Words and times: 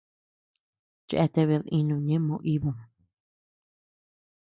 Cheatea 1.07 1.47
bed 1.49 1.63
inu 1.77 1.95
ñëʼe 2.07 2.17
Moo 2.25 2.43
ibu. 2.53 2.71